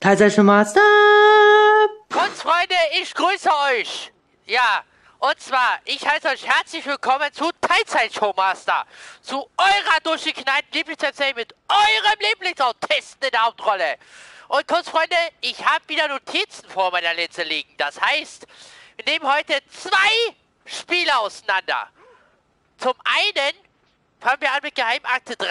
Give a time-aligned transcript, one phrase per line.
[0.00, 0.80] Teilzeit Master!
[2.10, 4.10] Kurz, Freunde, ich grüße euch.
[4.46, 4.82] Ja,
[5.18, 8.86] und zwar, ich heiße euch herzlich willkommen zu Teilzeit Showmaster.
[9.20, 13.98] Zu eurer durchgeknallten Lieblingserzählung mit eurem Lieblingsautisten in der Hauptrolle.
[14.48, 17.74] Und kurz, Freunde, ich habe wieder Notizen vor meiner Linse liegen.
[17.76, 18.46] Das heißt,
[18.96, 21.90] wir nehmen heute zwei Spiele auseinander.
[22.78, 23.54] Zum einen
[24.18, 25.46] fangen wir an mit Geheimakte 3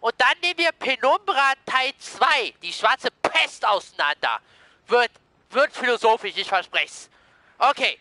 [0.00, 4.40] und dann nehmen wir Penumbra Teil 2, die schwarze Pest, auseinander.
[4.86, 5.10] Wird,
[5.50, 7.10] wird philosophisch, ich verspreche es.
[7.58, 7.98] Okay.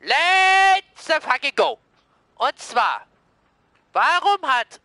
[0.00, 1.78] Let's fucking go.
[2.36, 3.06] Und zwar,
[3.92, 4.80] warum hat,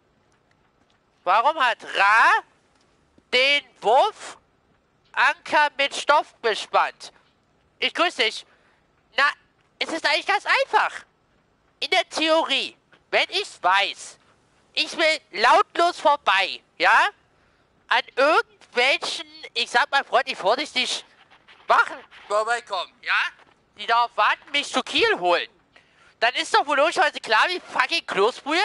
[1.24, 2.44] warum hat Ra
[3.34, 4.38] den Wurf
[5.12, 7.12] Anker mit Stoff bespannt?
[7.80, 8.46] Ich grüße dich.
[9.18, 9.26] Na,
[9.80, 11.04] es ist eigentlich ganz einfach.
[11.80, 12.78] In der Theorie,
[13.10, 14.18] wenn ich weiß,
[14.74, 17.10] ich will lautlos vorbei, ja?
[17.90, 21.04] An irgendwelchen, ich sag mal freundlich vorsichtig,
[21.68, 23.14] Wachen vorbeikommen, ja?
[23.78, 25.50] Die darauf warten, mich zu Kiel holen.
[26.20, 28.62] Dann ist doch wohl logischerweise klar, wie fucking Kloßbrühe,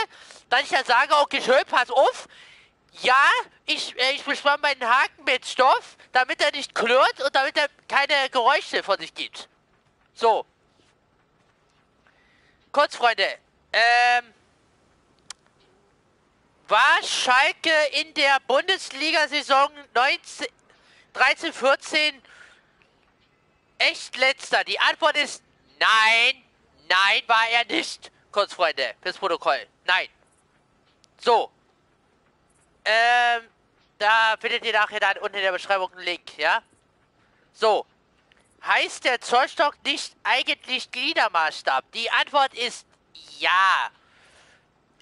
[0.49, 2.29] dass ich dann sage, okay, schön, pass auf.
[3.01, 3.29] Ja,
[3.67, 7.69] ich, äh, ich bespann meinen Haken mit Stoff, damit er nicht klirrt und damit er
[7.89, 9.49] keine Geräusche von sich gibt.
[10.15, 10.45] So.
[12.73, 13.39] Kurz, Freunde.
[13.73, 14.34] Ähm,
[16.69, 19.71] war Schalke in der Bundesliga-Saison
[21.15, 22.15] 13-14
[23.79, 24.65] echt letzter?
[24.65, 25.43] Die Antwort ist
[25.79, 26.43] nein,
[26.89, 28.11] nein war er nicht.
[28.33, 29.67] Kurz, Freunde, fürs Protokoll.
[29.85, 30.09] Nein.
[31.21, 31.51] So.
[32.85, 33.49] Ähm,
[33.99, 36.63] da findet ihr nachher dann unten in der Beschreibung einen Link, ja?
[37.53, 37.87] So.
[38.65, 41.85] Heißt der Zollstock nicht eigentlich Gliedermaßstab?
[41.93, 42.87] Die Antwort ist
[43.39, 43.91] ja.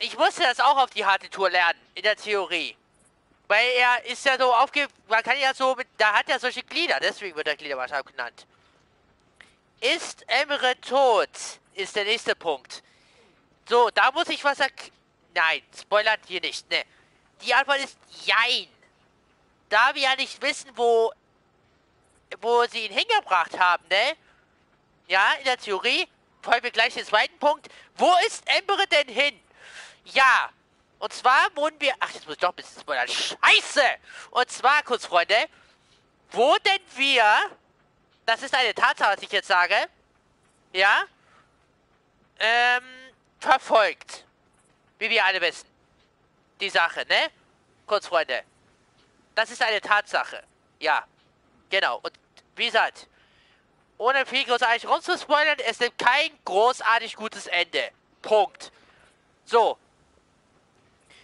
[0.02, 2.76] Ich musste das auch auf die harte Tour lernen, in der Theorie.
[3.46, 4.88] Weil er ist ja so aufge...
[5.06, 5.86] Man kann ja so mit...
[5.96, 8.44] Da hat er solche Glieder, deswegen wird er Gliedermaßstab genannt.
[9.80, 11.28] Ist Emre tot?
[11.74, 12.82] Ist der nächste Punkt.
[13.68, 14.90] So, da muss ich was erk...
[15.34, 16.82] Nein, spoilert hier nicht, ne.
[17.42, 18.66] Die Antwort ist Jein.
[19.68, 21.12] Da wir ja nicht wissen, wo...
[22.40, 24.16] Wo sie ihn hingebracht haben, ne?
[25.06, 26.08] Ja, in der Theorie.
[26.42, 27.68] Folgen wir gleich den zweiten Punkt.
[27.94, 29.38] Wo ist Emre denn hin?
[30.04, 30.50] Ja.
[30.98, 31.94] Und zwar wurden wir...
[31.98, 33.08] Ach, jetzt muss ich doch ein bisschen spoilern.
[33.08, 33.84] Scheiße!
[34.30, 35.36] Und zwar, kurz, Freunde,
[36.30, 37.24] wurden wir...
[38.24, 39.74] Das ist eine Tatsache, was ich jetzt sage.
[40.72, 41.02] Ja?
[42.38, 42.84] Ähm,
[43.40, 44.24] verfolgt.
[44.98, 45.68] Wie wir alle wissen.
[46.60, 47.30] Die Sache, ne?
[47.86, 48.44] Kurz, Freunde.
[49.34, 50.44] Das ist eine Tatsache.
[50.78, 51.04] Ja.
[51.68, 51.98] Genau.
[52.02, 52.12] Und
[52.54, 53.08] wie gesagt,
[53.98, 57.90] ohne viel großartig rumzuspoilern, es nimmt kein großartig gutes Ende.
[58.20, 58.70] Punkt.
[59.44, 59.78] So,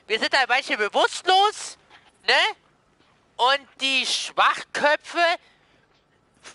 [0.08, 1.76] wir sind ein Weilchen bewusstlos,
[2.26, 2.56] ne?
[3.36, 5.24] Und die Schwachköpfe,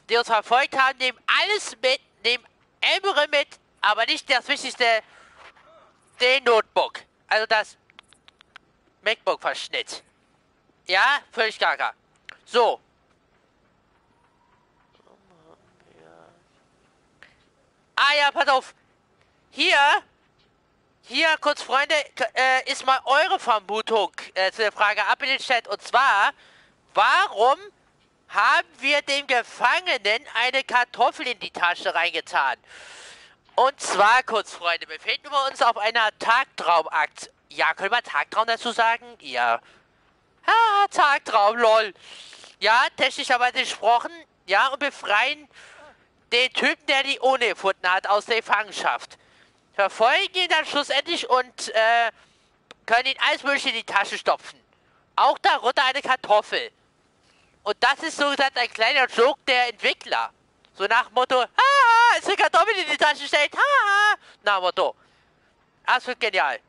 [0.10, 2.46] die uns verfolgt haben, nehmen alles mit, nehmen
[2.82, 3.48] Emre mit,
[3.80, 4.86] aber nicht das Wichtigste,
[6.20, 7.00] den Notebook.
[7.28, 7.78] Also das
[9.04, 10.04] MacBook-Verschnitt.
[10.88, 11.94] Ja, völlig gaga.
[12.46, 12.82] So.
[17.96, 18.74] Ah ja, pass auf.
[19.52, 20.04] Hier
[21.06, 21.96] hier, kurz Freunde,
[22.34, 25.68] äh, ist mal eure Vermutung äh, zu der Frage ab in den Chat.
[25.68, 26.32] Und zwar,
[26.94, 27.60] warum
[28.30, 32.56] haben wir dem Gefangenen eine Kartoffel in die Tasche reingetan?
[33.56, 37.30] Und zwar, kurz Freunde, befinden wir uns auf einer Tagtraumakt.
[37.50, 39.06] Ja, können wir Tagtraum dazu sagen?
[39.20, 39.60] Ja.
[40.48, 41.94] Ha, Tagtraum, lol.
[42.60, 44.12] Ja, technischerweise gesprochen.
[44.46, 45.50] Ja, und befreien
[46.32, 49.18] den Typen, der die Ohne gefunden hat, aus der Gefangenschaft
[49.74, 52.12] verfolgen ihn dann schlussendlich und äh,
[52.86, 54.60] können ihn alles mögliche in die Tasche stopfen.
[55.16, 56.72] Auch darunter eine Kartoffel.
[57.64, 60.32] Und das ist so gesagt ein kleiner Joke der Entwickler.
[60.76, 64.16] So nach Motto, haha, ist eine Kartoffel in die Tasche stellt, haha.
[64.44, 64.96] Nach Motto.
[65.86, 66.60] Das wird genial.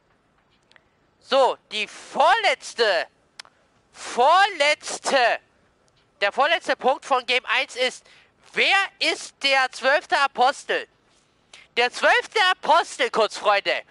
[1.21, 3.07] So, die vorletzte,
[3.93, 5.41] vorletzte,
[6.21, 8.05] der vorletzte Punkt von Game 1 ist,
[8.53, 10.87] wer ist der zwölfte Apostel?
[11.77, 13.83] Der zwölfte Apostel, kurz Freunde.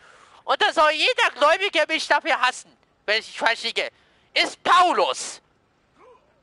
[0.43, 2.75] Und da soll jeder Gläubige mich dafür hassen,
[3.05, 3.89] wenn ich falsch liege.
[4.33, 5.41] Ist Paulus.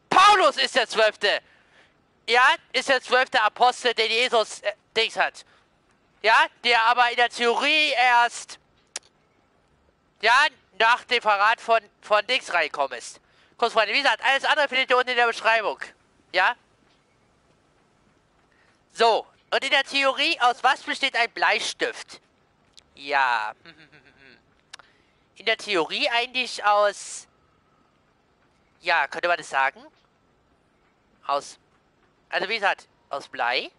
[0.08, 1.40] Paulus ist der zwölfte.
[2.28, 5.44] Ja, ist der zwölfte Apostel, den Jesus äh, Dings hat.
[6.22, 8.58] Ja, der aber in der Theorie erst
[10.20, 10.46] ja,
[10.78, 13.20] nach dem Verrat von, von Dings reingekommen ist.
[13.56, 15.78] Kurz Freunde, wie gesagt, alles andere findet ihr unten in der Beschreibung.
[16.32, 16.54] Ja?
[18.92, 22.20] So, und in der Theorie, aus was besteht ein Bleistift?
[22.94, 23.54] Ja.
[25.36, 27.26] In der Theorie eigentlich aus...
[28.82, 29.84] Ja, könnte man das sagen?
[31.30, 31.58] aus,
[32.28, 33.70] also wie gesagt, aus Blei.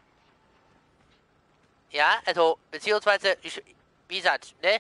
[1.92, 3.62] Ja, also, beziehungsweise, ich,
[4.08, 4.80] wie gesagt, ne,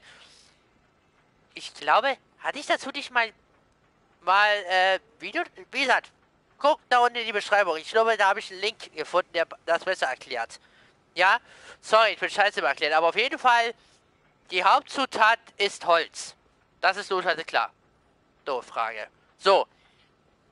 [1.54, 3.32] ich glaube, hatte ich dazu nicht mal,
[4.22, 6.12] mal, äh, Video, wie gesagt,
[6.58, 7.78] guck da unten in die Beschreibung.
[7.78, 10.60] Ich glaube, da habe ich einen Link gefunden, der das besser erklärt.
[11.16, 11.38] Ja,
[11.82, 13.74] sorry, ich bin scheiße erklärt, aber auf jeden Fall,
[14.50, 16.36] die Hauptzutat ist Holz.
[16.80, 17.72] Das ist logischerweise klar.
[18.46, 19.08] Doof Frage.
[19.38, 19.68] So,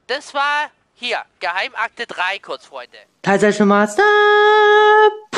[0.08, 2.98] das war hier, Geheimakte 3, kurz, Freunde.
[3.22, 3.88] Teilzeit schon mal.
[3.88, 5.29] Stop!